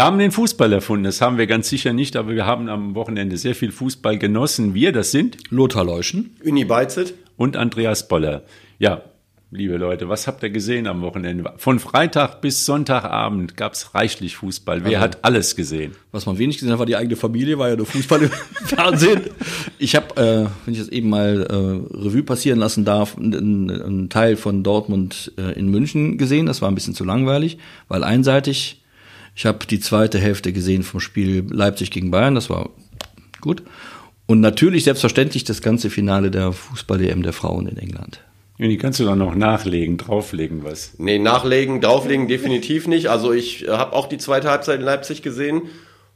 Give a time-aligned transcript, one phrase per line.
[0.00, 2.94] Wir haben den Fußball erfunden, das haben wir ganz sicher nicht, aber wir haben am
[2.94, 4.72] Wochenende sehr viel Fußball genossen.
[4.72, 8.44] Wir, das sind Lothar Leuschen, Uni Beizet und Andreas Boller.
[8.78, 9.02] Ja,
[9.50, 11.52] liebe Leute, was habt ihr gesehen am Wochenende?
[11.58, 14.84] Von Freitag bis Sonntagabend gab's reichlich Fußball.
[14.86, 15.92] Wer Also- hat alles gesehen?
[16.12, 18.30] Was man wenig gesehen hat, war die eigene Familie, war ja nur Fußball im
[18.64, 19.20] Fernsehen.
[19.76, 21.54] Ich habe, äh, wenn ich das eben mal äh,
[21.98, 26.46] Revue passieren lassen darf, einen, einen Teil von Dortmund äh, in München gesehen.
[26.46, 27.58] Das war ein bisschen zu langweilig,
[27.88, 28.79] weil einseitig.
[29.40, 32.34] Ich habe die zweite Hälfte gesehen vom Spiel Leipzig gegen Bayern.
[32.34, 32.68] Das war
[33.40, 33.62] gut.
[34.26, 38.20] Und natürlich selbstverständlich das ganze Finale der Fußball-EM der Frauen in England.
[38.58, 40.92] Die kannst du dann noch nachlegen, drauflegen was.
[40.98, 43.06] Nee, nachlegen, drauflegen definitiv nicht.
[43.08, 45.62] Also ich äh, habe auch die zweite Halbzeit in Leipzig gesehen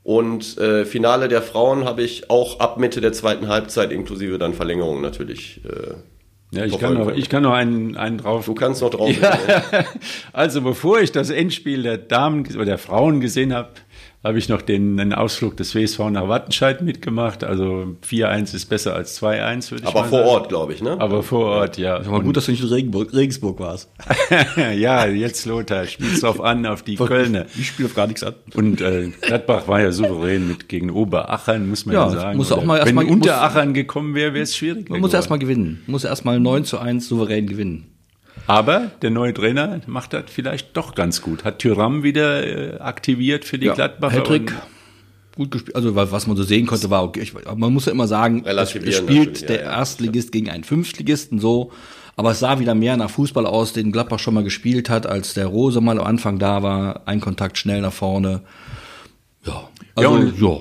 [0.03, 4.53] und äh, Finale der Frauen habe ich auch ab Mitte der zweiten Halbzeit inklusive dann
[4.53, 5.63] Verlängerung natürlich.
[5.65, 5.95] Äh,
[6.55, 8.47] Ja, ich kann noch, ich kann noch einen, einen drauf.
[8.47, 9.11] du kannst noch drauf.
[10.33, 13.71] Also bevor ich das Endspiel der Damen oder der Frauen gesehen habe,
[14.25, 17.45] habe ich noch den, einen Ausflug des WSV nach Wattenscheid mitgemacht.
[17.45, 20.31] Also 4-1 ist besser als 2-1, würde ich Aber mal vor sagen.
[20.31, 20.97] Ort, glaube ich, ne?
[20.99, 21.97] Aber vor Ort, ja.
[21.97, 23.91] Aber gut, dass du nicht in Regensburg, Regensburg warst.
[24.77, 27.45] ja, jetzt Lothar, spielst drauf an auf die Kölner.
[27.59, 28.35] Ich spiele auf gar nichts an.
[28.55, 32.37] Und äh, Gladbach war ja souverän mit gegen Oberachern, muss man ja, Ja, sagen.
[32.39, 34.89] muss auch mal erst Wenn mal- Unterachern gekommen wäre, wäre es schwierig.
[34.89, 35.83] Man muss erstmal gewinnen.
[35.87, 37.94] Muss erstmal 9 zu 1 souverän gewinnen.
[38.47, 41.45] Aber der neue Trainer macht das vielleicht doch ganz gut.
[41.45, 44.17] Hat Thüram wieder äh, aktiviert für die Gladbacher.
[44.19, 44.53] Hattrick,
[45.35, 45.75] gut gespielt.
[45.77, 47.21] Also wa- was man so sehen konnte, war okay.
[47.21, 49.71] Ich, man muss ja immer sagen, es, spielt ja, der ja.
[49.79, 51.73] Erstligist gegen einen Fünftligisten so.
[52.17, 55.35] Aber es sah wieder mehr nach Fußball aus, den Gladbach schon mal gespielt hat, als
[55.35, 57.03] der Rose mal am Anfang da war.
[57.07, 58.43] Ein Kontakt schnell nach vorne.
[59.45, 60.61] Ja, also Ja, ja.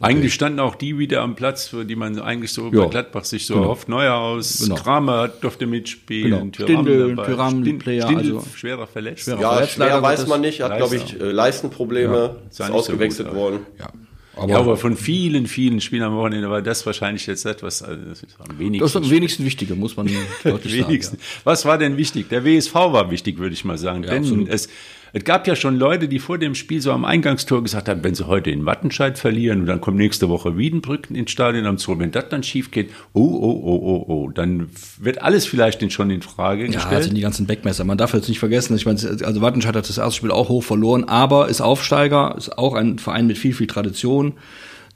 [0.00, 2.82] Eigentlich standen auch die wieder am Platz, für die man eigentlich so Ja.
[2.84, 3.66] bei Gladbach sich so Genau.
[3.66, 3.88] erhofft.
[3.88, 4.74] Neuhaus, Genau.
[4.76, 6.64] Kramer durfte mitspielen, Genau.
[6.68, 7.26] Stindl, dabei.
[7.28, 9.24] Tyram, Stin- Player, Stindl, also- schwerer verletzt.
[9.24, 10.60] Schwerer ja, verletzt, schwer leider weiß man nicht.
[10.62, 12.12] Hat, glaube ich, äh, Leistenprobleme.
[12.14, 13.58] sah ist nicht so ausgewechselt gut worden.
[13.78, 13.88] ja.
[14.36, 18.00] Aber, ja, aber von vielen, vielen Spielen am Wochenende war das wahrscheinlich jetzt etwas also
[18.08, 18.78] das ist am wenigsten.
[18.84, 20.06] das ist am wenigsten Wichtige, muss man
[20.44, 20.86] deutlich sagen.
[20.88, 21.16] wenigsten.
[21.16, 21.22] Ja.
[21.42, 22.28] Was war denn wichtig?
[22.28, 24.04] Der WSV war wichtig, würde ich mal sagen.
[24.04, 24.48] Ja, Denn absolut.
[24.48, 24.68] es,
[25.12, 28.14] es gab ja schon Leute, die vor dem Spiel so am Eingangstor gesagt haben, wenn
[28.14, 31.98] sie heute in Wattenscheid verlieren und dann kommt nächste Woche Wiedenbrück ins Stadion am Zoo,
[31.98, 36.10] wenn das dann schief geht, oh, oh, oh, oh, oh, dann wird alles vielleicht schon
[36.10, 37.04] in Frage Ja, gestellt.
[37.04, 37.84] sind die ganzen Backmesser.
[37.84, 40.62] Man darf jetzt nicht vergessen, ich meine, also Wattenscheid hat das erste Spiel auch hoch
[40.62, 44.34] verloren, aber ist Aufsteiger, ist auch ein Verein mit viel, viel Tradition.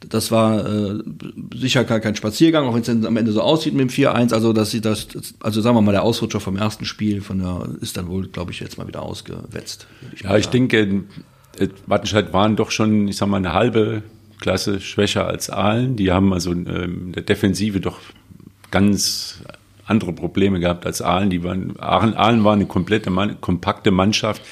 [0.08, 1.02] Das war äh,
[1.54, 4.32] sicher gar kein Spaziergang, auch wenn es am Ende so aussieht mit dem 4-1.
[4.34, 5.06] Also, dass sie das,
[5.40, 8.50] also sagen wir mal, der Ausrutscher vom ersten Spiel von der ist dann wohl, glaube
[8.52, 9.86] ich, jetzt mal wieder ausgewetzt.
[10.00, 10.68] würde Ja, ich sagen.
[10.68, 11.04] denke,
[11.58, 14.02] äh, Wattenscheid waren doch schon, ich sag mal, eine halbe
[14.40, 15.96] Klasse schwächer als Aalen.
[15.96, 17.98] Die haben also ähm, in der Defensive doch
[18.70, 19.40] ganz
[19.86, 21.30] andere Probleme gehabt als Aalen.
[21.30, 23.10] Die waren, Aalen, Aalen war eine komplette,
[23.40, 24.42] kompakte Mannschaft.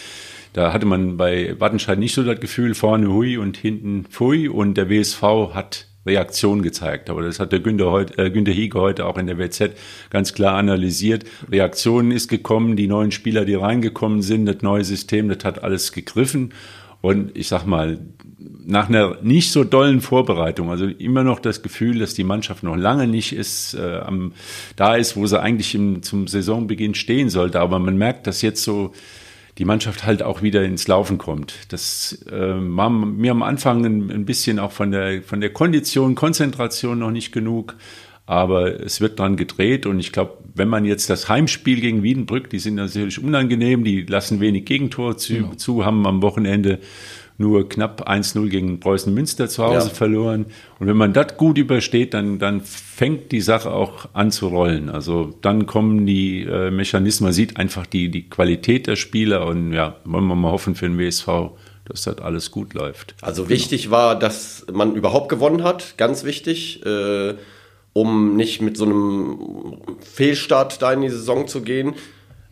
[0.52, 4.48] Da hatte man bei Wattenscheid nicht so das Gefühl, vorne hui und hinten pfui.
[4.48, 5.22] Und der WSV
[5.54, 7.10] hat Reaktion gezeigt.
[7.10, 9.72] Aber das hat der Günter, heut, äh, Günter Hiege heute auch in der WZ
[10.08, 11.24] ganz klar analysiert.
[11.50, 15.92] Reaktion ist gekommen, die neuen Spieler, die reingekommen sind, das neue System, das hat alles
[15.92, 16.52] gegriffen.
[17.02, 17.98] Und ich sag mal,
[18.66, 22.76] nach einer nicht so dollen Vorbereitung, also immer noch das Gefühl, dass die Mannschaft noch
[22.76, 24.32] lange nicht ist, äh, am,
[24.76, 27.60] da ist, wo sie eigentlich im, zum Saisonbeginn stehen sollte.
[27.60, 28.92] Aber man merkt, dass jetzt so
[29.58, 31.54] die Mannschaft halt auch wieder ins Laufen kommt.
[31.72, 36.14] Das äh, war mir am Anfang ein, ein bisschen auch von der, von der Kondition,
[36.14, 37.76] Konzentration noch nicht genug.
[38.26, 42.48] Aber es wird dran gedreht und ich glaube, wenn man jetzt das Heimspiel gegen Wiedenbrück,
[42.48, 46.78] die sind natürlich unangenehm, die lassen wenig Gegentor zu, zu haben am Wochenende
[47.40, 49.94] nur knapp 1-0 gegen Preußen Münster zu Hause Ja.
[49.94, 50.46] verloren.
[50.78, 54.90] Und wenn man das gut übersteht, dann, dann fängt die Sache auch an zu rollen.
[54.90, 59.72] Also dann kommen die äh, Mechanismen, man sieht einfach die, die Qualität der Spieler und
[59.72, 61.26] ja, wollen wir mal hoffen für den WSV,
[61.86, 63.14] dass das alles gut läuft.
[63.22, 67.34] Also wichtig war, dass man überhaupt gewonnen hat, ganz wichtig, äh,
[67.94, 71.94] um nicht mit so einem Fehlstart da in die Saison zu gehen.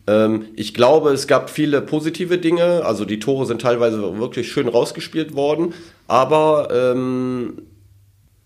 [0.09, 4.67] Ähm, ich glaube, es gab viele positive Dinge, also die Tore sind teilweise wirklich schön
[4.67, 5.73] rausgespielt worden,
[6.07, 7.61] aber ähm,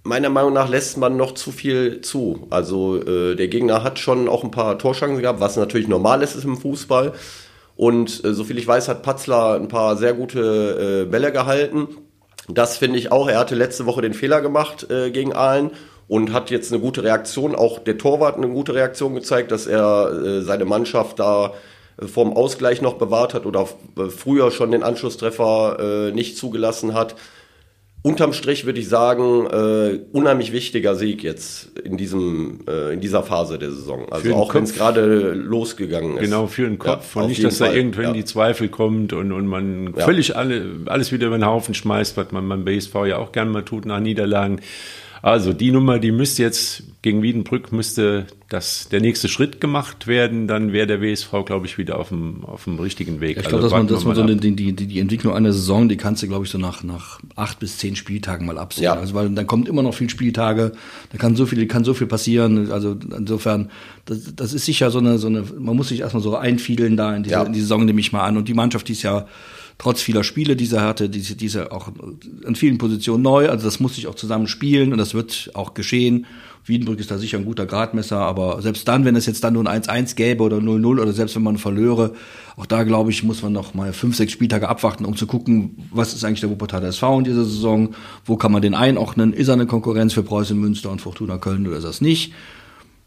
[0.04, 2.48] meiner Meinung nach lässt man noch zu viel zu.
[2.50, 6.44] Also äh, der Gegner hat schon auch ein paar Torschancen gehabt, was natürlich normal ist
[6.44, 7.14] im Fußball.
[7.76, 11.88] Und äh, soviel ich weiß, hat Patzler ein paar sehr gute äh, Bälle gehalten.
[12.50, 13.30] Das finde ich auch.
[13.30, 15.72] Er hatte letzte Woche den Fehler gemacht äh, gegen Aalen
[16.08, 17.56] und hat jetzt eine gute Reaktion.
[17.56, 21.54] Auch der Torwart eine gute Reaktion gezeigt, dass er äh, seine Mannschaft da
[22.00, 23.68] äh, vorm Ausgleich noch bewahrt hat oder
[23.98, 27.16] äh, früher schon den Anschlusstreffer nicht zugelassen hat.
[28.02, 29.48] unterm Strich würde ich sagen,
[30.12, 32.60] unheimlich wichtiger Sieg jetzt in diesem
[32.92, 34.12] in dieser Phase der Saison.
[34.12, 36.24] Also auch wenn es gerade losgegangen ist.
[36.24, 37.16] Genau, für den Kopf.
[37.16, 37.70] Ja, und nicht, dass Fall.
[37.70, 38.14] da irgendwann ja.
[38.14, 40.04] die Zweifel kommt und, und man ja.
[40.04, 43.52] völlig alle, alles wieder über den Haufen schmeißt, was man beim BSV ja auch gerne
[43.52, 44.60] mal tut nach Niederlagen.
[45.24, 50.50] Also die Nummer, die müsste jetzt gegen Wiedenbrück müsste das der nächste Schritt gemacht werden,
[50.50, 53.38] dann wäre der WSV, glaube ich, wieder auf dem, auf dem richtigen Weg.
[53.38, 55.88] Ich glaube, also dass man, dass man so eine, die, die, die Entwicklung einer Saison,
[55.88, 58.84] die kannst du, glaube ich, so nach, nach acht bis zehn Spieltagen mal absehen.
[58.84, 58.96] Ja.
[58.96, 60.74] Also weil dann kommt immer noch viel Spieltage,
[61.14, 62.70] da kann so viel, kann so viel passieren.
[62.70, 63.72] Also insofern,
[64.04, 67.16] das, das ist sicher so eine, so eine, man muss sich erstmal so einfiedeln da
[67.16, 67.44] in diese, ja.
[67.44, 68.36] in die Saison, nehme ich mal an.
[68.36, 69.26] Und die Mannschaft, die ist ja
[69.78, 71.92] trotz vieler Spiele, die sie hatte, diese, diese auch
[72.46, 73.50] an vielen Positionen neu.
[73.50, 76.26] Also das muss sich auch zusammen spielen und das wird auch geschehen.
[76.66, 79.68] Wiedenbrück ist da sicher ein guter Gradmesser, aber selbst dann, wenn es jetzt dann nur
[79.68, 82.14] ein 1-1 gäbe oder 0-0 oder selbst wenn man verlöre,
[82.56, 85.78] auch da glaube ich, muss man noch mal fünf, sechs Spieltage abwarten, um zu gucken,
[85.92, 89.50] was ist eigentlich der Wuppertaler SV in dieser Saison, wo kann man den einordnen, ist
[89.50, 92.32] er eine Konkurrenz für Preußen Münster und Fortuna Köln oder ist das nicht?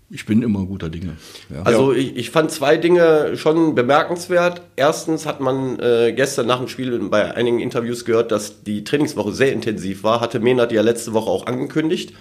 [0.08, 1.16] Ich bin immer guter Dinge.
[1.52, 1.62] Ja.
[1.62, 4.62] Also ich, ich, fand zwei Dinge schon bemerkenswert.
[4.76, 9.32] Erstens hat man äh, gestern nach dem Spiel bei einigen Interviews gehört, dass die Trainingswoche
[9.32, 10.20] sehr intensiv war.
[10.20, 12.12] Hatte Menard ja letzte Woche auch angekündigt.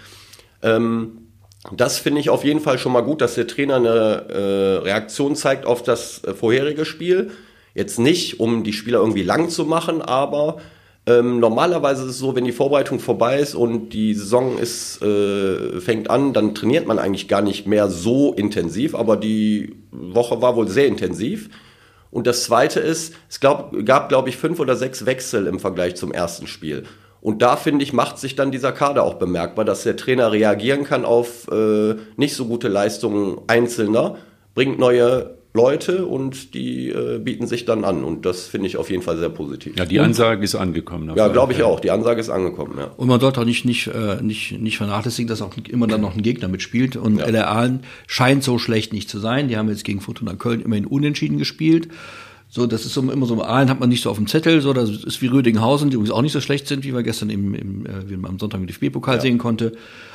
[0.64, 1.26] Ähm,
[1.76, 5.36] das finde ich auf jeden Fall schon mal gut, dass der Trainer eine äh, Reaktion
[5.36, 7.32] zeigt auf das äh, vorherige Spiel.
[7.76, 10.58] Jetzt nicht, um die Spieler irgendwie lang zu machen, aber
[11.07, 15.80] ähm, normalerweise ist es so, wenn die Vorbereitung vorbei ist und die Saison ist, äh,
[15.80, 20.56] fängt an, dann trainiert man eigentlich gar nicht mehr so intensiv, aber die Woche war
[20.56, 21.50] wohl sehr intensiv.
[22.10, 25.96] Und das Zweite ist, es glaub, gab, glaube ich, fünf oder sechs Wechsel im Vergleich
[25.96, 26.84] zum ersten Spiel.
[27.22, 30.86] Und da, finde ich, macht sich dann dieser Kader auch bemerkbar, dass der Trainer reagieren
[30.86, 34.18] kann auf äh, nicht so gute Leistungen Einzelner,
[34.54, 38.04] bringt neue Leute und die äh, bieten sich dann an.
[38.04, 39.78] Und das finde ich auf jeden Fall sehr positiv.
[39.78, 41.12] Ja, die Ansage ist angekommen.
[41.16, 41.80] Ja, glaube ich auch.
[41.80, 42.92] Die Ansage ist angekommen, ja.
[42.98, 46.16] Und man sollte auch nicht, nicht, äh, nicht, nicht vernachlässigen, dass auch immer dann noch
[46.16, 46.98] ein Gegner mitspielt.
[46.98, 47.25] Und ja.
[47.25, 49.48] LR Aalen scheint so schlecht nicht zu sein.
[49.48, 51.88] Die haben jetzt gegen Fortuna Köln immerhin unentschieden gespielt.
[52.56, 54.72] So, das ist so, immer so, Aalen hat man nicht so auf dem Zettel, so,
[54.72, 57.54] das ist wie Rödinghausen, die übrigens auch nicht so schlecht sind, wie wir gestern im,
[57.54, 59.22] im äh, wie man am Sonntag im DFB-Pokal ja.
[59.22, 59.74] sehen konnte.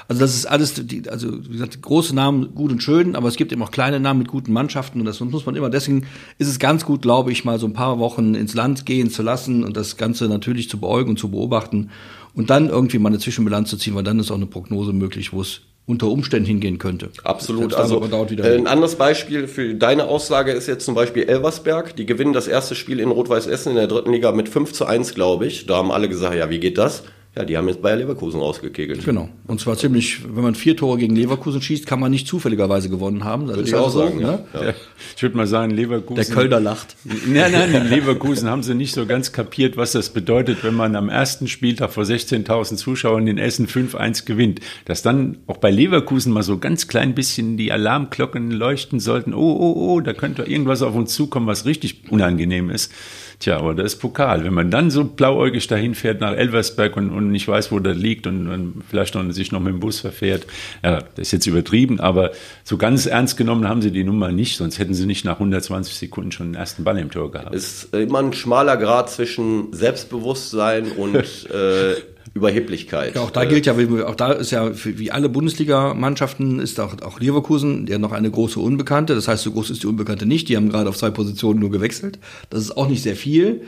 [0.09, 3.37] Also das ist alles, die, also wie gesagt, große Namen gut und schön, aber es
[3.37, 6.07] gibt eben auch kleine Namen mit guten Mannschaften und das muss man immer, deswegen
[6.39, 9.23] ist es ganz gut, glaube ich, mal so ein paar Wochen ins Land gehen zu
[9.23, 11.91] lassen und das Ganze natürlich zu beäugen und zu beobachten
[12.33, 15.35] und dann irgendwie mal eine Zwischenbilanz zu ziehen, weil dann ist auch eine Prognose möglich,
[15.35, 15.61] wo es
[15.91, 17.11] unter Umständen hingehen könnte.
[17.25, 17.75] Absolut.
[17.75, 21.97] Also äh, ein anderes Beispiel für deine Aussage ist jetzt zum Beispiel Elversberg.
[21.97, 24.87] Die gewinnen das erste Spiel in Rot-Weiß Essen in der dritten Liga mit 5 zu
[24.87, 25.67] 1, glaube ich.
[25.67, 27.03] Da haben alle gesagt, ja, wie geht das?
[27.37, 29.05] Ja, die haben jetzt Bayer Leverkusen rausgekegelt.
[29.05, 29.29] Genau.
[29.47, 33.23] Und zwar ziemlich, wenn man vier Tore gegen Leverkusen schießt, kann man nicht zufälligerweise gewonnen
[33.23, 33.47] haben.
[33.47, 34.45] Das würde ich auch so, sagen, ne?
[34.53, 34.65] ja.
[34.65, 34.75] ja.
[35.15, 36.17] Ich würde mal sagen, Leverkusen.
[36.17, 36.97] Der Kölner lacht.
[37.05, 40.97] Nein, nein, in Leverkusen haben sie nicht so ganz kapiert, was das bedeutet, wenn man
[40.97, 44.61] am ersten Spieltag vor 16.000 Zuschauern in Essen 5-1 gewinnt.
[44.87, 49.35] Dass dann auch bei Leverkusen mal so ganz klein bisschen die Alarmglocken leuchten sollten.
[49.35, 52.91] Oh, oh, oh, da könnte irgendwas auf uns zukommen, was richtig unangenehm ist.
[53.41, 54.45] Tja, aber das ist Pokal.
[54.45, 57.97] Wenn man dann so blauäugig dahin fährt nach Elversberg und, und nicht weiß, wo das
[57.97, 60.47] liegt und, und vielleicht noch, sich noch mit dem Bus verfährt,
[60.85, 62.33] ja, das ist jetzt übertrieben, aber
[62.65, 65.95] so ganz ernst genommen haben sie die Nummer nicht, sonst hätten sie nicht nach 120
[65.95, 67.55] Sekunden schon den ersten Ball im Tor gehabt.
[67.55, 71.17] Es ist immer ein schmaler Grad zwischen Selbstbewusstsein und
[71.51, 71.95] äh,
[72.33, 73.17] Überheblichkeit.
[73.17, 73.75] Ja, auch da gilt ja,
[74.07, 78.61] auch da ist ja wie alle Bundesligamannschaften ist auch, auch Leverkusen ja noch eine große
[78.61, 79.15] Unbekannte.
[79.15, 80.49] Das heißt, so groß ist die Unbekannte nicht.
[80.49, 82.19] Die haben gerade auf zwei Positionen nur gewechselt.
[82.49, 83.63] Das ist auch nicht sehr viel.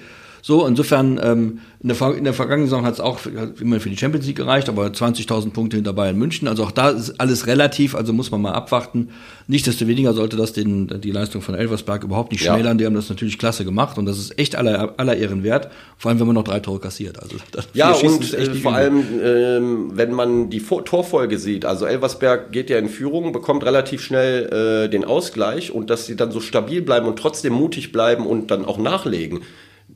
[0.44, 3.20] So, insofern, ähm, in, der, in der vergangenen Saison hat es auch
[3.60, 6.48] immer für die Champions League gereicht, aber 20.000 Punkte hinter Bayern München.
[6.48, 9.10] Also auch da ist alles relativ, also muss man mal abwarten.
[9.46, 12.66] Nichtsdestoweniger sollte das den, die Leistung von Elversberg überhaupt nicht schmälern.
[12.66, 12.74] Ja.
[12.74, 15.70] Die haben das natürlich klasse gemacht und das ist echt aller, aller Ehren wert.
[15.96, 17.22] Vor allem, wenn man noch drei Tore kassiert.
[17.22, 17.36] Also,
[17.74, 21.64] ja, und äh, vor allem, ähm, wenn man die Torfolge sieht.
[21.64, 26.16] Also Elversberg geht ja in Führung, bekommt relativ schnell äh, den Ausgleich und dass sie
[26.16, 29.42] dann so stabil bleiben und trotzdem mutig bleiben und dann auch nachlegen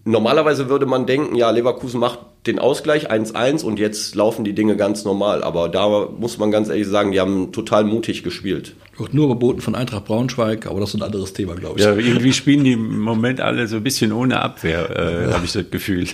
[0.09, 4.77] Normalerweise würde man denken, ja, Leverkusen macht den Ausgleich 1-1 und jetzt laufen die Dinge
[4.77, 5.43] ganz normal.
[5.43, 8.77] Aber da muss man ganz ehrlich sagen, die haben total mutig gespielt.
[8.97, 11.85] Wird nur überboten von Eintracht Braunschweig, aber das ist ein anderes Thema, glaube ich.
[11.85, 15.35] Ja, irgendwie spielen die im Moment alle so ein bisschen ohne Abwehr, äh, ja.
[15.35, 16.07] habe ich das Gefühl.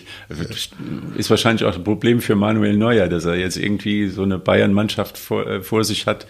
[1.19, 5.19] Ist wahrscheinlich auch ein Problem für Manuel Neuer, dass er jetzt irgendwie so eine Bayern-Mannschaft
[5.19, 6.27] vor, äh, vor sich hat,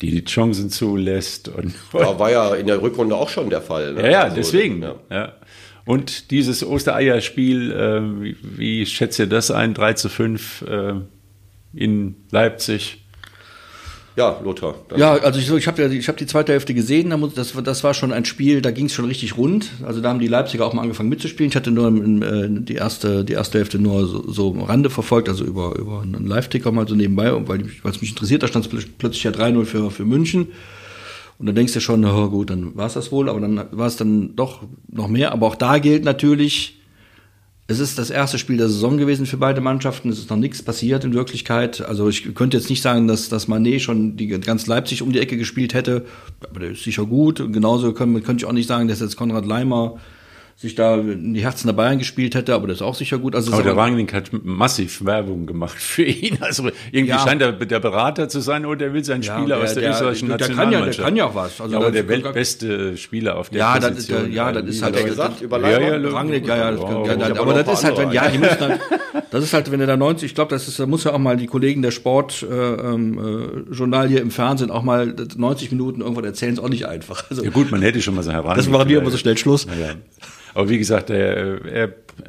[0.00, 1.48] die die Chancen zulässt.
[1.48, 3.94] Und, ja, war ja in der Rückrunde auch schon der Fall.
[3.94, 4.02] Ne?
[4.02, 4.82] Ja, ja, also, deswegen.
[4.82, 4.94] Ja.
[5.10, 5.32] ja.
[5.86, 9.74] Und dieses Ostereierspiel, äh, wie, wie schätzt ihr das ein?
[9.74, 10.94] 3 zu 5 äh,
[11.74, 13.04] in Leipzig?
[14.16, 14.76] Ja, Lothar.
[14.96, 17.12] Ja, also ich, ich habe ja, ich habe die zweite Hälfte gesehen.
[17.34, 19.72] Das, das war schon ein Spiel, da ging es schon richtig rund.
[19.84, 21.50] Also da haben die Leipziger auch mal angefangen mitzuspielen.
[21.50, 25.28] Ich hatte nur äh, die erste, die erste Hälfte nur so, so am Rande verfolgt,
[25.28, 28.44] also über über einen Live-Ticker mal so nebenbei, weil es mich interessiert.
[28.44, 30.48] Da stand es plötzlich ja 3-0 für für München.
[31.38, 33.86] Und dann denkst du schon, oh gut, dann war es das wohl, aber dann war
[33.86, 35.32] es dann doch noch mehr.
[35.32, 36.80] Aber auch da gilt natürlich,
[37.66, 40.10] es ist das erste Spiel der Saison gewesen für beide Mannschaften.
[40.10, 41.80] Es ist noch nichts passiert in Wirklichkeit.
[41.80, 45.18] Also ich könnte jetzt nicht sagen, dass, dass Manet schon die ganz Leipzig um die
[45.18, 46.04] Ecke gespielt hätte.
[46.48, 47.40] Aber der ist sicher gut.
[47.40, 49.98] Und genauso könnte, könnte ich auch nicht sagen, dass jetzt Konrad Leimer
[50.56, 53.34] sich da in die Herzen der Bayern gespielt hätte, aber das ist auch sicher gut.
[53.34, 56.38] Also aber der Rangnick hat massiv Werbung gemacht für ihn.
[56.40, 57.18] Also irgendwie ja.
[57.18, 59.82] scheint er der Berater zu sein oder er will sein Spieler ja, der, aus der,
[59.82, 60.98] der österreichischen der Nationalmannschaft.
[60.98, 61.60] Kann ja, der kann ja auch was.
[61.60, 64.26] Also ja, aber der weltbeste Spieler auf der ja, Position.
[64.26, 67.06] Das, ja, das ist halt er gesagt, über ja, ja, Rangnick, ja, ja, das, wow,
[67.06, 68.80] ja, ja aber das ist halt, wenn, ja, die müssen halt,
[69.30, 71.18] das ist halt, wenn er da 90, ich glaube, das ist, da muss ja auch
[71.18, 76.24] mal die Kollegen der Sportjournal äh, äh, hier im Fernsehen auch mal 90 Minuten irgendwann
[76.24, 77.24] erzählen, ist auch nicht einfach.
[77.28, 78.56] Also, ja gut, man hätte schon mal so heran.
[78.56, 79.66] Das machen wir immer so schnell Schluss.
[80.54, 81.88] Aber wie gesagt, er, er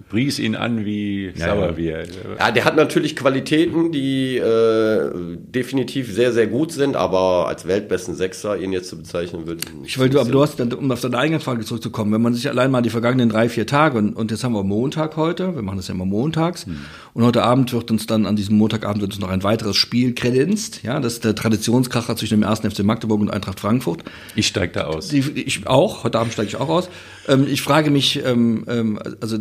[0.10, 2.00] pries ihn an wie ja, sauer ja.
[2.40, 8.16] Ja, der hat natürlich Qualitäten, die äh, definitiv sehr, sehr gut sind, aber als weltbesten
[8.16, 9.64] Sechser ihn jetzt zu bezeichnen wird.
[9.84, 12.72] Ich wollte, aber du hast, um auf deine eigene Frage zurückzukommen, wenn man sich allein
[12.72, 15.78] mal die vergangenen drei, vier Tage und, und jetzt haben wir Montag heute, wir machen
[15.78, 16.78] das ja immer montags, hm.
[17.14, 20.14] und heute Abend wird uns dann an diesem Montagabend wird uns noch ein weiteres Spiel
[20.14, 24.04] kredenzt, ja, das ist der Traditionskracher zwischen dem ersten FC Magdeburg und Eintracht Frankfurt.
[24.36, 25.10] Ich steige da aus.
[25.10, 26.90] Die, ich auch, heute Abend steige ich auch aus.
[27.28, 29.38] Ähm, ich frage mich, ähm, ähm, also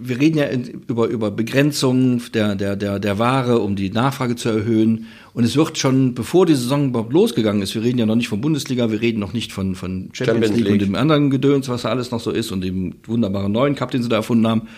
[0.00, 4.48] wir reden ja über, über Begrenzung der, der, der, der Ware, um die Nachfrage zu
[4.48, 5.06] erhöhen.
[5.32, 8.28] Und es wird schon, bevor die Saison überhaupt losgegangen ist, wir reden ja noch nicht
[8.28, 11.30] von Bundesliga, wir reden noch nicht von, von Champions, Champions League, League, und dem anderen
[11.30, 14.16] Gedöns, was da alles noch so ist und dem wunderbaren neuen Cup, den sie da
[14.16, 14.68] erfunden haben,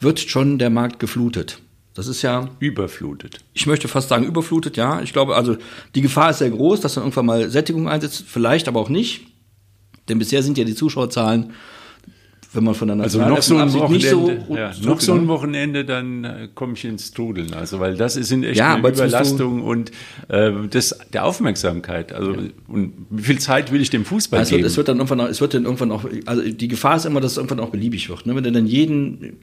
[0.00, 1.60] wird schon der Markt geflutet.
[1.94, 2.50] Das ist ja.
[2.58, 3.38] Überflutet.
[3.52, 5.00] Ich möchte fast sagen, überflutet, ja.
[5.00, 5.56] Ich glaube, also
[5.94, 9.26] die Gefahr ist sehr groß, dass dann irgendwann mal Sättigung einsetzt, vielleicht aber auch nicht.
[10.08, 11.52] Denn bisher sind ja die Zuschauerzahlen
[12.54, 15.84] wenn man von der also noch so ein Wochenende, so ja, noch so ein Wochenende,
[15.84, 17.52] dann äh, komme ich ins Trudeln.
[17.54, 19.90] Also weil das ist in echt ja, eine Überlastung und
[20.28, 22.12] äh, das der Aufmerksamkeit.
[22.12, 22.40] Also ja.
[22.68, 24.66] und wie viel Zeit will ich dem Fußball also geben?
[24.66, 27.20] Es wird dann irgendwann, auch, es wird dann irgendwann auch, also die Gefahr ist immer,
[27.20, 28.26] dass es irgendwann auch beliebig wird.
[28.26, 28.36] Ne?
[28.36, 29.38] Wenn du dann jeden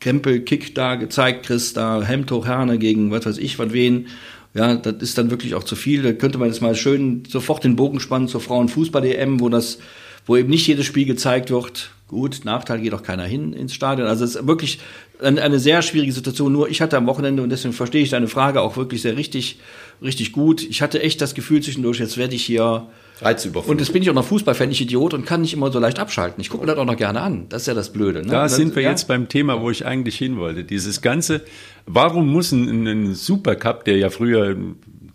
[0.00, 4.06] Krempel-Kick da gezeigt kriegst, da Hemd hoch Herne gegen was weiß ich, was wen.
[4.54, 6.02] Ja, das ist dann wirklich auch zu viel.
[6.02, 9.78] Da könnte man jetzt mal schön sofort den Bogen spannen zur Frauenfußball-EM, wo das,
[10.26, 14.06] wo eben nicht jedes Spiel gezeigt wird, Gut, Nachteil geht auch keiner hin ins Stadion.
[14.06, 14.78] Also es ist wirklich
[15.20, 16.52] eine, eine sehr schwierige Situation.
[16.52, 19.58] Nur ich hatte am Wochenende, und deswegen verstehe ich deine Frage auch wirklich sehr richtig,
[20.00, 20.62] richtig gut.
[20.62, 22.86] Ich hatte echt das Gefühl zwischendurch, jetzt werde ich hier
[23.20, 23.68] Reizüberflutet.
[23.68, 25.98] Und jetzt bin ich auch noch Fußballfan, ich Idiot und kann nicht immer so leicht
[25.98, 26.40] abschalten.
[26.40, 27.46] Ich gucke mir das auch noch gerne an.
[27.48, 28.20] Das ist ja das Blöde.
[28.20, 28.28] Ne?
[28.28, 28.90] Da das, sind wir ja?
[28.90, 30.62] jetzt beim Thema, wo ich eigentlich hin wollte.
[30.62, 31.40] Dieses ganze,
[31.86, 34.56] warum muss ein, ein Supercup, der ja früher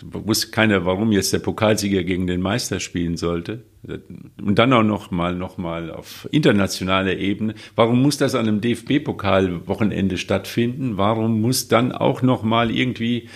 [0.04, 3.64] wusste keiner, warum jetzt der Pokalsieger gegen den Meister spielen sollte.
[4.42, 7.56] Und dann auch noch mal, noch mal auf internationaler Ebene.
[7.76, 10.98] Warum muss das an einem DFB-Pokal-Wochenende stattfinden?
[10.98, 13.30] Warum muss dann auch noch mal irgendwie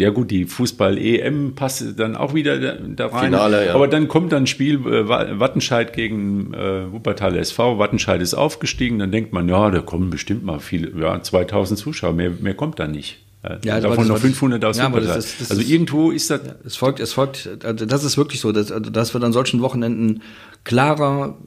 [0.00, 3.26] ja gut, die Fußball-EM passt dann auch wieder da, da rein.
[3.26, 3.74] Finale, ja.
[3.74, 7.78] Aber dann kommt dann ein Spiel äh, Wattenscheid gegen äh, Wuppertal SV.
[7.78, 8.98] Wattenscheid ist aufgestiegen.
[8.98, 12.14] Dann denkt man, ja, da kommen bestimmt mal viele, ja, 2000 Zuschauer.
[12.14, 13.18] Mehr, mehr kommt da nicht.
[13.64, 16.40] Ja, davon noch 500 aus ja, das, das, das Also irgendwo ist das.
[16.64, 19.62] Es folgt, es folgt, also das ist wirklich so, dass, also dass wir an solchen
[19.62, 20.22] Wochenenden
[20.64, 21.38] klarer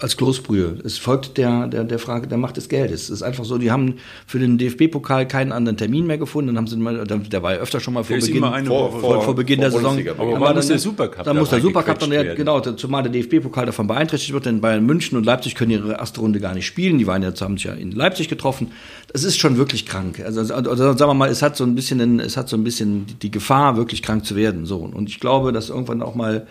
[0.00, 0.76] als Kloßbrühe.
[0.84, 3.04] Es folgt der, der, der Frage der Macht des Geldes.
[3.04, 3.94] Es ist einfach so, die haben
[4.26, 6.48] für den DFB-Pokal keinen anderen Termin mehr gefunden.
[6.48, 9.34] Dann haben sie mal, der war ja öfter schon mal vor Beginn, vor, vor, vor,
[9.34, 9.98] Beginn der Saison.
[10.16, 13.66] Aber dann muss der Supercup Dann muss der Supercup dann, ja, genau, zumal der DFB-Pokal
[13.66, 16.98] davon beeinträchtigt wird, denn Bayern München und Leipzig können ihre erste Runde gar nicht spielen.
[16.98, 18.70] Die waren jetzt, haben sich ja in Leipzig getroffen.
[19.12, 20.22] Das ist schon wirklich krank.
[20.24, 22.62] Also, also, also sagen wir mal, es hat so ein bisschen, es hat so ein
[22.62, 24.64] bisschen die Gefahr, wirklich krank zu werden.
[24.64, 24.76] So.
[24.78, 26.46] Und ich glaube, dass irgendwann auch mal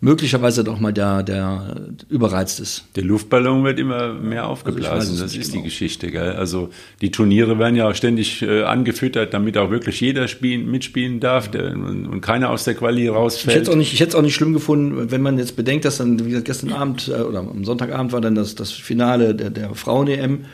[0.00, 1.76] möglicherweise doch mal der, der
[2.08, 2.84] überreizt ist.
[2.94, 5.62] Der Luftballon wird immer mehr also aufgeblasen, also das ist genau.
[5.62, 6.10] die Geschichte.
[6.10, 6.32] Gell?
[6.32, 11.18] Also die Turniere werden ja auch ständig äh, angefüttert, damit auch wirklich jeder spielen, mitspielen
[11.18, 13.48] darf der, und, und, keiner aus der Quali rausfällt.
[13.48, 15.56] Ich hätte es auch, nicht, ich hätte es auch nicht schlimm gefunden, wenn man jetzt
[15.56, 18.70] bedenkt, dass dann, wie gesagt, gestern Abend äh, oder am Sonntagabend war dann das, das
[18.70, 20.44] Finale der, der Frauen-EM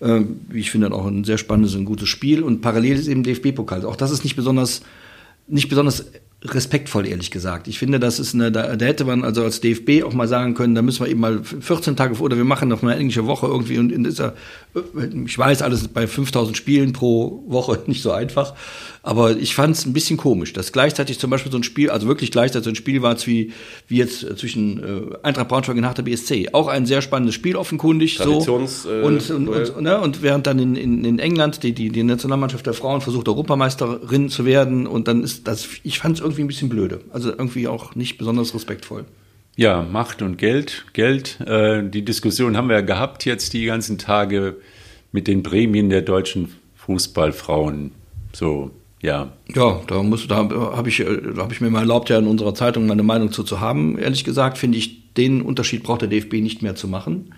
[0.00, 2.42] äh, wie ich finde, auch ein sehr spannendes und gutes Spiel.
[2.42, 3.84] Und parallel ist eben DFB-Pokal.
[3.84, 4.82] Auch das ist nicht besonders,
[5.46, 6.06] nicht besonders
[6.44, 7.68] respektvoll, ehrlich gesagt.
[7.68, 10.54] Ich finde, das ist eine, da, da, hätte man also als DFB auch mal sagen
[10.54, 13.00] können, da müssen wir eben mal 14 Tage vor, oder wir machen noch mal eine
[13.00, 14.34] englische Woche irgendwie und in dieser,
[15.26, 18.54] ich weiß, alles bei 5000 Spielen pro Woche nicht so einfach,
[19.02, 22.06] aber ich fand es ein bisschen komisch, dass gleichzeitig zum Beispiel so ein Spiel, also
[22.06, 23.52] wirklich gleichzeitig so ein Spiel war, wie,
[23.88, 26.50] wie jetzt zwischen äh, Eintracht Braunschweig und Hertha BSC.
[26.52, 28.16] Auch ein sehr spannendes Spiel offenkundig.
[28.16, 28.90] Traditions, so.
[28.90, 32.02] Äh, und, und, und, ne, und während dann in, in, in England die, die, die
[32.02, 36.32] Nationalmannschaft der Frauen versucht, Europameisterin zu werden und dann ist das, ich fand es irgendwie
[36.32, 37.00] irgendwie ein bisschen blöde.
[37.12, 39.04] Also irgendwie auch nicht besonders respektvoll.
[39.56, 40.86] Ja, Macht und Geld.
[40.94, 44.56] Geld, äh, die Diskussion haben wir ja gehabt jetzt die ganzen Tage
[45.12, 47.92] mit den Prämien der deutschen Fußballfrauen.
[48.32, 48.70] So,
[49.02, 49.32] ja.
[49.54, 52.54] Ja, da muss, da habe ich, da habe ich mir mal erlaubt, ja in unserer
[52.54, 53.98] Zeitung meine Meinung zu, zu haben.
[53.98, 57.34] Ehrlich gesagt finde ich, den Unterschied braucht der DFB nicht mehr zu machen.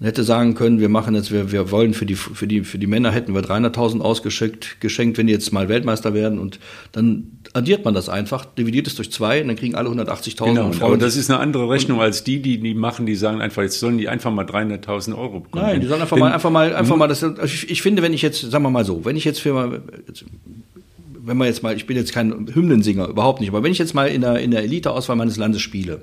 [0.00, 2.78] Man hätte sagen können, wir machen jetzt, wir, wir wollen für die, für die, für
[2.78, 6.58] die Männer hätten wir 300.000 ausgeschickt, geschenkt, wenn die jetzt mal Weltmeister werden und
[6.90, 10.66] dann addiert man das einfach, dividiert es durch zwei und dann kriegen alle 180.000 Genau,
[10.66, 13.62] und aber das ist eine andere Rechnung als die, die die machen, die sagen einfach,
[13.62, 15.64] jetzt sollen die einfach mal 300.000 Euro bekommen.
[15.64, 17.22] Nein, die sollen einfach Denn- mal, einfach mal, einfach mal das.
[17.22, 19.80] also Ich, ich finde, wenn ich jetzt, sagen wir mal so, wenn ich jetzt für,
[20.08, 20.24] jetzt,
[21.24, 23.94] wenn man jetzt mal, ich bin jetzt kein Hymnensinger, überhaupt nicht, aber wenn ich jetzt
[23.94, 26.02] mal in der, in der Elite-Auswahl meines Landes spiele,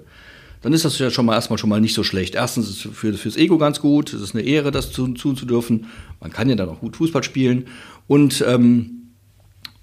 [0.61, 2.35] dann ist das ja schon mal erstmal schon mal nicht so schlecht.
[2.35, 5.35] Erstens ist es für, fürs Ego ganz gut, es ist eine Ehre, das tun, tun
[5.35, 5.87] zu dürfen.
[6.19, 7.65] Man kann ja dann auch gut Fußball spielen.
[8.07, 9.00] Und ähm,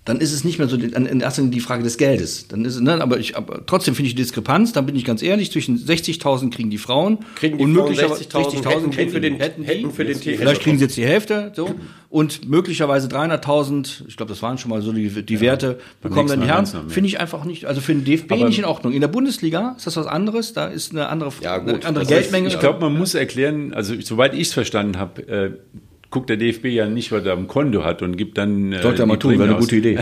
[0.08, 2.48] dann ist es nicht mehr so die- in erster Linie die Frage des Geldes.
[2.48, 5.04] Dann ist, es, ne, aber, ich, aber trotzdem finde ich die Diskrepanz, dann bin ich
[5.04, 9.20] ganz ehrlich, zwischen 60.000 kriegen die Frauen Kriegen die und möglicherweise 60.000, hätten- hätten für
[9.20, 11.74] den- hätten, hätten für den Vielleicht kriegen sie jetzt die Hälfte, so.
[12.10, 16.40] Und möglicherweise 300.000, ich glaube, das waren schon mal so die, die Werte, bekommen dann
[16.40, 16.66] die Herren.
[16.88, 18.94] Finde ich einfach nicht, also für den DFB Aber- nicht in Ordnung.
[18.94, 22.04] In der Bundesliga ist das was anderes, da ist eine andere, Ja, gut, eine andere
[22.04, 22.48] ist- Geldmenge.
[22.48, 25.50] Ich glaube, man muss erklären, also soweit ich es verstanden habe, äh,
[26.10, 28.72] guckt der DFB ja nicht, was er am Konto hat und gibt dann.
[28.72, 29.98] Äh, Sollte er mal tun, wäre eine gute Idee.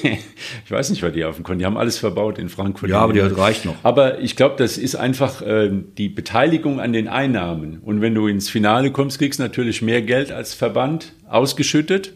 [0.64, 1.58] ich weiß nicht, was die auf dem Konto.
[1.58, 2.90] Die haben alles verbaut in Frankfurt.
[2.90, 3.76] Ja, aber die reicht noch.
[3.82, 7.80] Aber ich glaube, das ist einfach äh, die Beteiligung an den Einnahmen.
[7.80, 12.14] Und wenn du ins Finale kommst, kriegst du natürlich mehr Geld als Verband ausgeschüttet.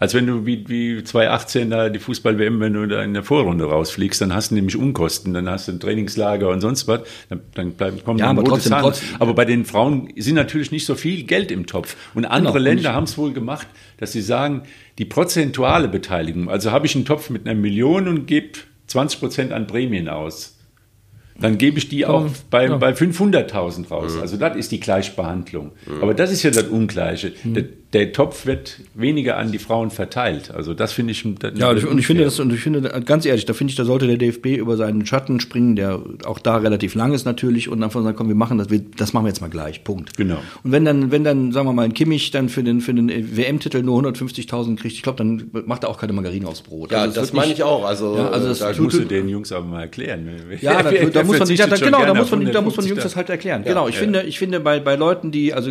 [0.00, 3.64] Als wenn du wie, wie 2018 da die Fußball-WM, wenn du da in der Vorrunde
[3.64, 7.40] rausfliegst, dann hast du nämlich Unkosten, dann hast du ein Trainingslager und sonst was, dann,
[7.54, 8.84] dann bleibt, kommen Ja, aber rote trotzdem- Zahlen.
[8.84, 11.96] trotzdem- Aber bei den Frauen sind natürlich nicht so viel Geld im Topf.
[12.14, 13.66] Und andere Genau, Länder haben es wohl gemacht,
[13.98, 14.62] dass sie sagen,
[14.98, 18.50] die prozentuale Beteiligung, also habe ich einen Topf mit einer Million und gebe
[18.86, 20.54] 20 Prozent an Prämien aus.
[21.40, 24.16] Dann gebe ich die auch bei, bei 500.000 raus.
[24.20, 25.70] Also das ist die Gleichbehandlung.
[26.00, 27.32] Aber das ist ja das Ungleiche.
[27.44, 30.50] Der, der Topf wird weniger an die Frauen verteilt.
[30.54, 31.24] Also das finde ich.
[31.38, 33.70] Das Ja, und ich, und ich finde das, und ich finde, ganz ehrlich, da finde
[33.70, 37.24] ich, da sollte der DFB über seinen Schatten springen, der auch da relativ lang ist
[37.24, 39.84] natürlich, und einfach sagen, komm, wir machen das, wir, das machen wir jetzt mal gleich,
[39.84, 40.18] Punkt.
[40.18, 40.36] Genau.
[40.62, 43.08] Und wenn dann, wenn dann, sagen wir mal, ein Kimmich dann für den, für den
[43.08, 46.92] WM-Titel nur 150.000 kriegt, ich glaube, dann macht er auch keine Margarine aufs Brot.
[46.92, 47.86] Ja, Also das wird meine ich auch.
[47.86, 50.28] Also, Ja, also das da Das tut- musst du den Jungs aber mal erklären.
[50.60, 52.90] Ja, da, da muss man, ja, da, genau, da muss man, da muss man 150
[52.90, 53.64] Jungs das halt erklären.
[53.64, 54.00] genau, ich ja.
[54.02, 55.70] finde, ich finde bei, bei Leuten, die, also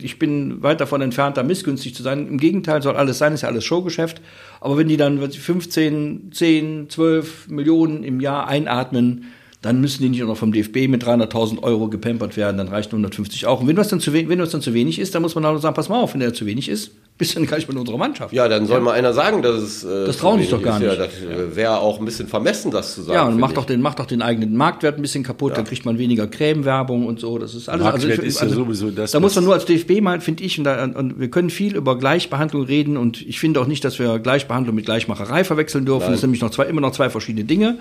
[0.00, 2.28] ich bin weit davon entfernt, da missgünstig zu sein.
[2.28, 4.20] Im Gegenteil soll alles sein, ist ja alles Showgeschäft.
[4.60, 10.08] Aber wenn die dann was, 15, 10, 12 Millionen im Jahr einatmen, dann müssen die
[10.08, 13.60] nicht auch noch vom DFB mit 300.000 Euro gepampert werden, dann reicht 150 auch.
[13.60, 15.44] Und wenn das dann zu, we- wenn das dann zu wenig ist, dann muss man
[15.44, 17.68] auch sagen, pass mal auf, wenn der zu wenig ist, bist du dann gar nicht
[17.68, 18.32] mit unserer Mannschaft.
[18.32, 19.82] Ja, dann soll mal einer sagen, dass es.
[19.82, 20.84] Äh, Das trauen sich doch gar ist.
[20.84, 21.00] Ja, nicht.
[21.00, 23.14] das äh, wäre auch ein bisschen vermessen, das zu sagen.
[23.16, 25.84] Ja, und macht doch, den, macht doch den eigenen Marktwert ein bisschen kaputt, dann kriegt
[25.84, 27.36] man weniger Creme-Werbung und so.
[27.38, 27.82] Das ist alles.
[27.82, 30.56] Marktwert ich- ist ja sowieso das, Da muss man nur als DFB mal, finde ich,
[30.58, 33.98] und, da, und wir können viel über Gleichbehandlung reden und ich finde auch nicht, dass
[33.98, 36.12] wir Gleichbehandlung mit Gleichmacherei verwechseln dürfen.
[36.12, 37.78] Das sind nämlich noch zwei, immer noch zwei verschiedene Dinge.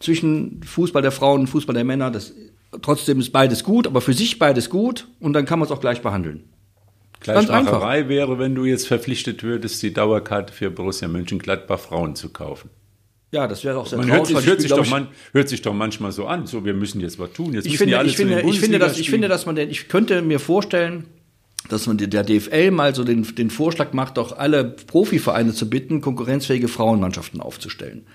[0.00, 2.34] Zwischen Fußball der Frauen und Fußball der Männer, das,
[2.82, 5.80] trotzdem ist beides gut, aber für sich beides gut und dann kann man es auch
[5.80, 6.44] gleich behandeln.
[7.20, 12.70] Gleichmacherei wäre, wenn du jetzt verpflichtet würdest, die Dauerkarte für Borussia Mönchengladbach Frauen zu kaufen.
[13.32, 15.74] Ja, das wäre auch sehr Man hört, sich, hört, sich doch man, hört sich doch
[15.74, 17.54] manchmal so an, so wir müssen jetzt was tun.
[17.54, 20.22] Jetzt ich finde, ich finde, ich finde, dass, ich finde, dass man den, ich könnte
[20.22, 21.06] mir vorstellen,
[21.68, 26.00] dass man der DFL mal so den, den Vorschlag macht, doch alle Profivereine zu bitten,
[26.00, 28.06] konkurrenzfähige Frauenmannschaften aufzustellen.